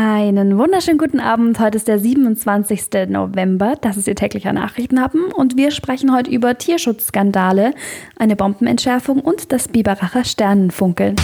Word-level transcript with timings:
Einen 0.00 0.56
wunderschönen 0.58 0.96
guten 0.96 1.18
Abend. 1.18 1.58
Heute 1.58 1.76
ist 1.76 1.88
der 1.88 1.98
27. 1.98 3.08
November. 3.08 3.74
Das 3.80 3.96
ist 3.96 4.06
Ihr 4.06 4.14
täglicher 4.14 4.52
Nachrichtenhappen. 4.52 5.32
Und 5.32 5.56
wir 5.56 5.72
sprechen 5.72 6.14
heute 6.14 6.30
über 6.30 6.56
Tierschutzskandale, 6.56 7.74
eine 8.16 8.36
Bombenentschärfung 8.36 9.18
und 9.18 9.50
das 9.50 9.66
Biberacher 9.66 10.22
Sternenfunkeln. 10.22 11.16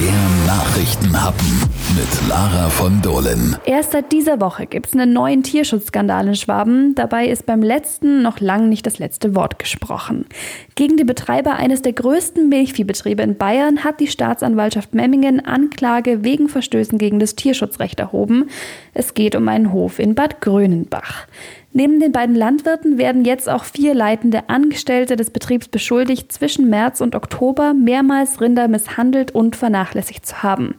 Der 0.00 0.46
Nachrichtenhappen 0.46 1.46
mit 1.94 2.28
Lara 2.28 2.70
von 2.70 3.02
Dohlen. 3.02 3.56
Erst 3.64 3.92
seit 3.92 4.10
dieser 4.10 4.40
Woche 4.40 4.66
gibt 4.66 4.86
es 4.86 4.92
einen 4.94 5.12
neuen 5.12 5.42
Tierschutzskandal 5.42 6.28
in 6.28 6.34
Schwaben. 6.34 6.94
Dabei 6.94 7.26
ist 7.26 7.46
beim 7.46 7.62
letzten 7.62 8.22
noch 8.22 8.40
lang 8.40 8.68
nicht 8.68 8.86
das 8.86 8.98
letzte 8.98 9.34
Wort 9.34 9.58
gesprochen. 9.58 10.26
Gegen 10.74 10.96
die 10.96 11.04
Betreiber 11.04 11.56
eines 11.56 11.82
der 11.82 11.92
größten 11.92 12.48
Milchviehbetriebe 12.48 13.22
in 13.22 13.36
Bayern 13.36 13.84
hat 13.84 14.00
die 14.00 14.06
Staatsanwaltschaft 14.06 14.94
Memmingen 14.94 15.44
Anklage 15.44 16.24
wegen 16.24 16.48
Verstößen 16.48 16.98
gegen 16.98 17.18
das 17.18 17.36
Tierschutzrecht 17.36 18.00
erhoben. 18.00 18.48
Es 18.94 19.14
geht 19.14 19.36
um 19.36 19.46
einen 19.48 19.72
Hof 19.72 19.98
in 19.98 20.14
Bad 20.14 20.40
Grönenbach. 20.40 21.26
Neben 21.74 22.00
den 22.00 22.12
beiden 22.12 22.36
Landwirten 22.36 22.98
werden 22.98 23.24
jetzt 23.24 23.48
auch 23.48 23.64
vier 23.64 23.94
leitende 23.94 24.50
Angestellte 24.50 25.16
des 25.16 25.30
Betriebs 25.30 25.68
beschuldigt, 25.68 26.30
zwischen 26.30 26.68
März 26.68 27.00
und 27.00 27.14
Oktober 27.14 27.72
mehrmals 27.72 28.42
Rinder 28.42 28.68
misshandelt 28.68 29.34
und 29.34 29.56
vernachlässigt 29.56 30.26
zu 30.26 30.42
haben. 30.42 30.74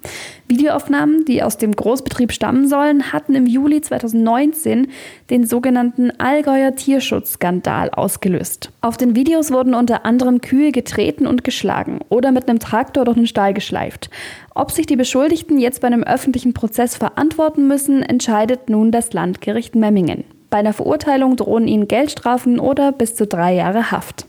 Videoaufnahmen, 0.48 1.26
die 1.26 1.42
aus 1.42 1.58
dem 1.58 1.76
Großbetrieb 1.76 2.32
stammen 2.32 2.68
sollen, 2.68 3.12
hatten 3.12 3.34
im 3.34 3.48
Juli 3.48 3.82
2019 3.82 4.88
den 5.32 5.48
sogenannten 5.48 6.12
Allgäuer 6.20 6.76
Tierschutzskandal 6.76 7.90
ausgelöst. 7.90 8.72
Auf 8.82 8.96
den 8.96 9.16
Videos 9.16 9.52
wurden 9.52 9.74
unter 9.74 10.06
anderem 10.06 10.42
Kühe 10.42 10.72
getreten 10.72 11.26
und 11.26 11.44
geschlagen 11.44 12.02
oder 12.10 12.32
mit 12.32 12.48
einem 12.48 12.60
Traktor 12.60 13.06
durch 13.06 13.18
den 13.18 13.26
Stall 13.26 13.56
geschleift. 13.56 14.12
Ob 14.54 14.70
sich 14.70 14.86
die 14.86 14.96
Beschuldigten 14.96 15.58
jetzt 15.58 15.82
bei 15.82 15.88
einem 15.88 16.04
öffentlichen 16.04 16.54
Prozess 16.54 16.96
verantworten 16.96 17.68
müssen, 17.68 18.04
entscheidet 18.04 18.70
nun 18.70 18.92
das 18.92 19.12
Landgericht 19.14 19.74
Memmingen. 19.74 20.24
Bei 20.54 20.60
einer 20.60 20.74
Verurteilung 20.74 21.36
drohen 21.36 21.68
ihnen 21.68 21.88
Geldstrafen 21.88 22.60
oder 22.60 22.92
bis 22.92 23.16
zu 23.16 23.26
drei 23.26 23.56
Jahre 23.56 23.90
Haft. 23.90 24.28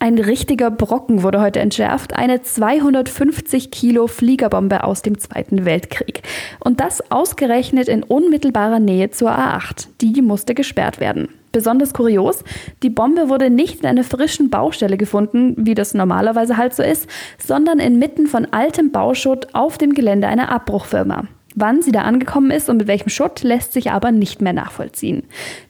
Ein 0.00 0.18
richtiger 0.18 0.68
Brocken 0.68 1.22
wurde 1.22 1.40
heute 1.40 1.60
entschärft, 1.60 2.16
eine 2.16 2.42
250 2.42 3.70
Kilo 3.70 4.08
Fliegerbombe 4.08 4.82
aus 4.82 5.02
dem 5.02 5.20
Zweiten 5.20 5.64
Weltkrieg. 5.64 6.22
Und 6.58 6.80
das 6.80 7.12
ausgerechnet 7.12 7.86
in 7.86 8.02
unmittelbarer 8.02 8.80
Nähe 8.80 9.10
zur 9.12 9.30
A8. 9.30 9.86
Die 10.00 10.22
musste 10.22 10.56
gesperrt 10.56 10.98
werden. 10.98 11.28
Besonders 11.52 11.94
kurios, 11.94 12.42
die 12.82 12.90
Bombe 12.90 13.28
wurde 13.28 13.48
nicht 13.48 13.82
in 13.82 13.86
einer 13.86 14.02
frischen 14.02 14.50
Baustelle 14.50 14.96
gefunden, 14.96 15.54
wie 15.56 15.76
das 15.76 15.94
normalerweise 15.94 16.56
halt 16.56 16.74
so 16.74 16.82
ist, 16.82 17.08
sondern 17.38 17.78
inmitten 17.78 18.26
von 18.26 18.46
altem 18.46 18.90
Bauschutt 18.90 19.54
auf 19.54 19.78
dem 19.78 19.94
Gelände 19.94 20.26
einer 20.26 20.50
Abbruchfirma. 20.50 21.28
Wann 21.54 21.82
sie 21.82 21.92
da 21.92 22.02
angekommen 22.02 22.50
ist 22.50 22.68
und 22.70 22.78
mit 22.78 22.86
welchem 22.86 23.10
Schutt, 23.10 23.42
lässt 23.42 23.72
sich 23.72 23.90
aber 23.90 24.10
nicht 24.10 24.40
mehr 24.40 24.52
nachvollziehen. 24.52 25.24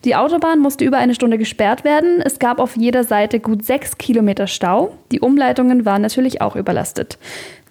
Die 0.05 0.15
Autobahn 0.15 0.59
musste 0.59 0.85
über 0.85 0.97
eine 0.97 1.13
Stunde 1.13 1.37
gesperrt 1.37 1.83
werden. 1.83 2.21
Es 2.23 2.39
gab 2.39 2.59
auf 2.59 2.77
jeder 2.77 3.03
Seite 3.03 3.39
gut 3.39 3.65
sechs 3.65 3.97
Kilometer 3.97 4.47
Stau. 4.47 4.95
Die 5.11 5.19
Umleitungen 5.19 5.85
waren 5.85 6.01
natürlich 6.01 6.41
auch 6.41 6.55
überlastet. 6.55 7.17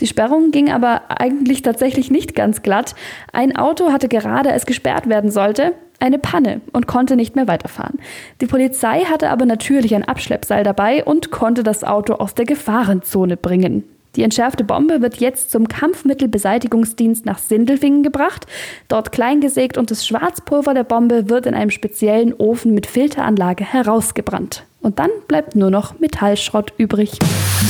Die 0.01 0.07
Sperrung 0.07 0.51
ging 0.51 0.71
aber 0.71 1.03
eigentlich 1.09 1.63
tatsächlich 1.63 2.11
nicht 2.11 2.35
ganz 2.35 2.63
glatt. 2.63 2.95
Ein 3.33 3.57
Auto 3.57 3.93
hatte 3.93 4.09
gerade, 4.09 4.53
als 4.53 4.67
gesperrt 4.67 5.09
werden 5.09 5.31
sollte, 5.31 5.73
eine 6.01 6.19
Panne 6.19 6.61
und 6.73 6.87
konnte 6.87 7.17
nicht 7.17 7.37
mehr 7.37 7.47
weiterfahren. 7.47 7.99
Die 8.41 8.47
Polizei 8.47 9.05
hatte 9.05 9.31
aber 9.31 9.47
natürlich 9.47 9.95
ein 9.95 10.05
Abschleppseil 10.05 10.65
dabei 10.65 11.05
und 11.05 11.31
konnte 11.31 11.63
das 11.63 11.85
Auto 11.85 12.15
aus 12.15 12.35
der 12.35 12.45
Gefahrenzone 12.45 13.37
bringen. 13.37 13.85
Die 14.17 14.23
entschärfte 14.23 14.65
Bombe 14.65 15.01
wird 15.01 15.17
jetzt 15.17 15.51
zum 15.51 15.69
Kampfmittelbeseitigungsdienst 15.69 17.25
nach 17.25 17.39
Sindelfingen 17.39 18.03
gebracht, 18.03 18.47
dort 18.89 19.13
kleingesägt 19.13 19.79
und 19.79 19.91
das 19.91 20.07
Schwarzpulver 20.07 20.75
der 20.75 20.85
Bombe 20.85 21.31
wird 21.31 21.47
in 21.47 21.55
einem 21.55 21.71
speziellen 21.71 22.35
Ofen 22.35 22.75
mit 22.75 22.87
Filteranlage 22.87 23.65
herausgebrannt. 23.65 24.65
Und 24.83 24.99
dann 24.99 25.11
bleibt 25.29 25.55
nur 25.55 25.71
noch 25.71 26.01
Metallschrott 26.01 26.73
übrig. 26.77 27.13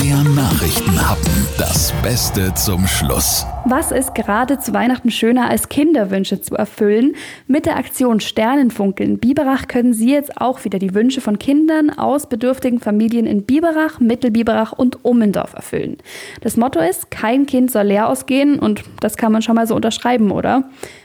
Der 0.03 0.17
Nachrichtenhappen. 0.35 1.47
Das 1.59 1.93
Beste 2.03 2.55
zum 2.55 2.87
Schluss. 2.87 3.47
Was 3.67 3.93
ist 3.93 4.15
gerade 4.15 4.59
zu 4.59 4.73
Weihnachten 4.73 5.11
schöner 5.11 5.51
als 5.51 5.69
Kinderwünsche 5.69 6.41
zu 6.41 6.57
erfüllen? 6.57 7.15
Mit 7.47 7.67
der 7.67 7.77
Aktion 7.77 8.21
Sternenfunkeln 8.21 9.19
Biberach 9.19 9.69
können 9.69 9.93
Sie 9.93 10.11
jetzt 10.11 10.41
auch 10.41 10.65
wieder 10.65 10.79
die 10.79 10.95
Wünsche 10.95 11.21
von 11.21 11.39
Kindern 11.39 11.91
aus 11.91 12.27
bedürftigen 12.27 12.81
Familien 12.81 13.27
in 13.27 13.45
Biberach, 13.45 14.01
Mittelbiberach 14.01 14.73
und 14.73 15.05
Ummendorf 15.05 15.53
erfüllen. 15.53 15.99
Das 16.41 16.57
Motto 16.57 16.81
ist, 16.81 17.11
kein 17.11 17.45
Kind 17.45 17.71
soll 17.71 17.85
leer 17.85 18.09
ausgehen 18.09 18.59
und 18.59 18.83
das 19.01 19.19
kann 19.19 19.33
man 19.33 19.43
schon 19.43 19.57
mal 19.57 19.67
so 19.67 19.77
unterschreiben, 19.77 20.31
oder? 20.31 20.65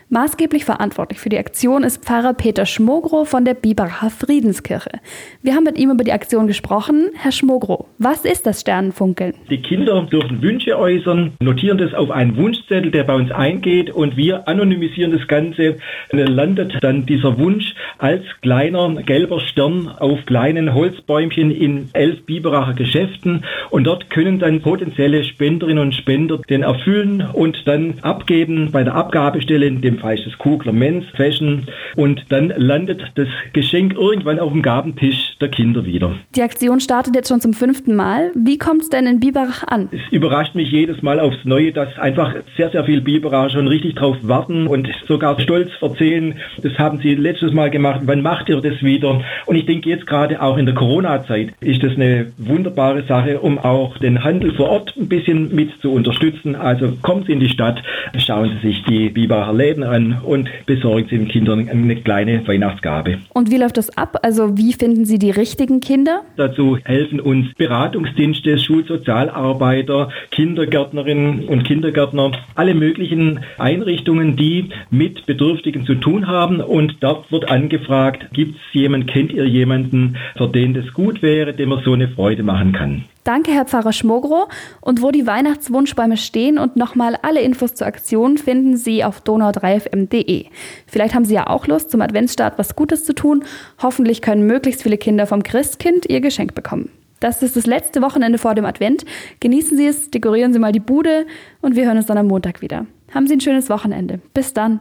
Maßgeblich 0.09 0.63
verantwortlich 0.63 1.19
für 1.19 1.27
die 1.27 1.37
Aktion 1.37 1.83
ist 1.83 2.05
Pfarrer 2.05 2.33
Peter 2.33 2.65
Schmogrow 2.65 3.27
von 3.27 3.43
der 3.43 3.55
Biberacher 3.55 4.09
Friedenskirche. 4.09 5.01
Wir 5.41 5.53
haben 5.53 5.65
mit 5.65 5.77
ihm 5.77 5.91
über 5.91 6.05
die 6.05 6.13
Aktion 6.13 6.47
gesprochen. 6.47 7.09
Herr 7.21 7.33
Schmogrow, 7.33 7.87
was 7.97 8.23
ist 8.23 8.47
das 8.47 8.61
Sternenfunkeln? 8.61 9.33
Die 9.49 9.61
Kinder 9.61 10.03
dürfen 10.03 10.41
Wünsche 10.41 10.79
äußern, 10.79 11.33
notieren 11.41 11.77
das 11.77 11.93
auf 11.93 12.09
einen 12.09 12.37
Wunschzettel, 12.37 12.89
der 12.89 13.03
bei 13.03 13.15
uns 13.15 13.31
eingeht 13.31 13.89
und 13.89 14.15
wir 14.15 14.47
anonymisieren 14.47 15.11
das 15.11 15.27
Ganze. 15.27 15.75
Dann 16.09 16.27
landet 16.27 16.77
dann 16.79 17.05
dieser 17.05 17.37
Wunsch 17.37 17.75
als 17.97 18.23
kleiner 18.41 18.87
gelber 19.03 19.41
Stern 19.41 19.89
auf 19.89 20.25
kleinen 20.25 20.73
Holzbäumchen 20.73 21.51
in 21.51 21.89
elf 21.91 22.25
Biberacher 22.25 22.75
Geschäften 22.75 23.43
und 23.71 23.83
dort 23.83 24.09
können 24.09 24.39
dann 24.39 24.61
potenzielle 24.61 25.25
Spenderinnen 25.25 25.83
und 25.83 25.95
Spender 25.95 26.37
den 26.49 26.63
erfüllen 26.63 27.27
und 27.33 27.67
dann 27.67 27.95
abgeben 28.03 28.71
bei 28.71 28.85
der 28.85 28.95
Abgabestelle 28.95 29.69
dem 29.69 29.96
Fall 29.99 30.15
ist 30.15 30.25
das 30.25 30.37
Kugler 30.37 30.73
Men's 30.73 31.05
Fashion 31.15 31.67
und 31.95 32.25
dann 32.29 32.53
landet 32.55 33.01
das 33.15 33.27
Geschenk 33.53 33.93
irgendwann 33.93 34.39
auf 34.39 34.51
dem 34.51 34.61
Gabentisch 34.61 35.37
der 35.39 35.49
Kinder 35.49 35.85
wieder. 35.85 36.15
Die 36.35 36.41
Aktion 36.41 36.79
startet 36.79 37.15
jetzt 37.15 37.29
schon 37.29 37.41
zum 37.41 37.53
fünften 37.53 37.95
Mal. 37.95 38.31
Wie 38.35 38.57
kommt 38.57 38.83
es 38.83 38.89
denn 38.89 39.05
in 39.05 39.19
Biberach 39.19 39.63
an? 39.63 39.89
Es 39.91 40.11
überrascht 40.11 40.55
mich 40.55 40.71
jedes 40.71 41.01
Mal 41.01 41.19
aufs 41.19 41.43
Neue, 41.43 41.71
dass 41.71 41.97
einfach 41.97 42.35
sehr, 42.55 42.69
sehr 42.69 42.83
viele 42.85 43.01
Biberacher 43.01 43.49
schon 43.49 43.67
richtig 43.67 43.95
drauf 43.95 44.17
warten 44.21 44.67
und 44.67 44.87
sogar 45.07 45.39
stolz 45.39 45.69
erzählen, 45.81 46.35
das 46.61 46.77
haben 46.77 46.99
sie 46.99 47.15
letztes 47.15 47.53
Mal 47.53 47.69
gemacht, 47.69 48.01
wann 48.05 48.21
macht 48.21 48.49
ihr 48.49 48.61
das 48.61 48.81
wieder? 48.81 49.21
Und 49.45 49.55
ich 49.55 49.65
denke 49.65 49.89
jetzt 49.89 50.07
gerade 50.07 50.41
auch 50.41 50.57
in 50.57 50.65
der 50.65 50.75
Corona-Zeit 50.75 51.53
ist 51.61 51.83
das 51.83 51.93
eine 51.93 52.27
wunderbare 52.37 53.03
Sache, 53.03 53.39
um 53.39 53.57
auch 53.59 53.97
den 53.97 54.23
Handel 54.23 54.53
vor 54.53 54.69
Ort 54.69 54.93
ein 54.97 55.07
bisschen 55.07 55.53
mit 55.53 55.71
zu 55.81 55.91
unterstützen. 55.91 56.55
Also 56.55 56.93
Sie 57.27 57.31
in 57.31 57.39
die 57.39 57.49
Stadt, 57.49 57.81
schauen 58.17 58.51
Sie 58.61 58.67
sich 58.67 58.83
die 58.83 59.09
Biberacher 59.09 59.53
Läden 59.53 59.83
an 59.83 60.21
und 60.23 60.49
besorgen 60.65 61.07
Sie 61.09 61.17
den 61.17 61.27
Kindern 61.27 61.69
eine 61.69 61.95
kleine 61.97 62.47
Weihnachtsgabe. 62.47 63.19
Und 63.33 63.51
wie 63.51 63.57
läuft 63.57 63.77
das 63.77 63.95
ab? 63.97 64.19
Also 64.23 64.57
wie 64.57 64.73
finden 64.73 65.05
Sie 65.05 65.19
die 65.19 65.31
richtigen 65.31 65.79
Kinder? 65.79 66.21
Dazu 66.35 66.77
helfen 66.83 67.19
uns 67.19 67.53
Beratungsdienste, 67.55 68.57
Schulsozialarbeiter, 68.59 70.09
Kindergärtnerinnen 70.31 71.47
und 71.47 71.63
Kindergärtner, 71.63 72.31
alle 72.55 72.73
möglichen 72.73 73.39
Einrichtungen, 73.57 74.35
die 74.35 74.69
mit 74.89 75.25
Bedürftigen 75.25 75.85
zu 75.85 75.95
tun 75.95 76.27
haben. 76.27 76.61
Und 76.61 76.97
dort 77.01 77.31
wird 77.31 77.49
angefragt, 77.49 78.27
gibt 78.33 78.55
es 78.55 78.73
jemanden, 78.73 79.07
kennt 79.07 79.31
ihr 79.33 79.45
jemanden, 79.45 80.17
für 80.35 80.47
den 80.47 80.73
das 80.73 80.93
gut 80.93 81.21
wäre, 81.21 81.53
dem 81.53 81.69
man 81.69 81.83
so 81.83 81.93
eine 81.93 82.07
Freude 82.07 82.43
machen 82.43 82.71
kann. 82.71 83.05
Danke, 83.27 83.51
Herr 83.51 83.65
Pfarrer 83.65 83.91
Schmogro. 83.91 84.47
Und 84.79 85.01
wo 85.01 85.11
die 85.11 85.27
Weihnachtswunschbäume 85.27 86.15
stehen 86.15 86.57
und 86.57 86.77
nochmal 86.77 87.17
alle 87.23 87.41
Infos 87.41 87.75
zur 87.75 87.85
Aktion 87.85 88.37
finden 88.37 88.77
Sie 88.77 89.03
auf 89.03 89.21
donau3fm.de. 89.21 90.45
Vielleicht 90.85 91.13
haben 91.13 91.25
Sie 91.25 91.33
ja 91.33 91.47
auch 91.47 91.67
Lust, 91.67 91.91
zum 91.91 91.99
Adventsstart 91.99 92.57
was 92.57 92.77
Gutes 92.77 93.03
zu 93.03 93.13
tun. 93.13 93.43
Hoffentlich 93.81 94.21
können 94.21 94.47
möglichst 94.47 94.81
viele 94.81 94.97
Kinder 94.97 95.27
vom 95.27 95.43
Christkind 95.43 96.05
ihr 96.09 96.21
Geschenk 96.21 96.55
bekommen. 96.55 96.89
Das 97.19 97.43
ist 97.43 97.57
das 97.57 97.65
letzte 97.65 98.01
Wochenende 98.01 98.37
vor 98.37 98.55
dem 98.55 98.63
Advent. 98.63 99.03
Genießen 99.41 99.75
Sie 99.75 99.87
es, 99.87 100.09
dekorieren 100.09 100.53
Sie 100.53 100.59
mal 100.59 100.71
die 100.71 100.79
Bude 100.79 101.25
und 101.61 101.75
wir 101.75 101.85
hören 101.85 101.97
uns 101.97 102.05
dann 102.05 102.17
am 102.17 102.27
Montag 102.27 102.61
wieder. 102.61 102.85
Haben 103.13 103.27
Sie 103.27 103.33
ein 103.33 103.41
schönes 103.41 103.69
Wochenende. 103.69 104.21
Bis 104.33 104.53
dann. 104.53 104.79